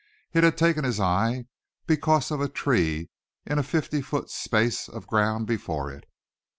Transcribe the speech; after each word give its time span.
It 0.33 0.43
had 0.43 0.57
taken 0.57 0.83
his 0.83 0.99
eye 0.99 1.45
because 1.85 2.31
of 2.31 2.41
a 2.41 2.49
tree 2.49 3.11
in 3.45 3.59
a 3.59 3.61
fifty 3.61 4.01
foot 4.01 4.31
space 4.31 4.89
of 4.89 5.05
ground 5.05 5.45
before 5.45 5.91
it. 5.91 6.05